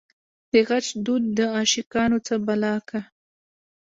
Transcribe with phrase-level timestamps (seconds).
[0.53, 2.99] دغچ دود دعاشقانو څه بلا کا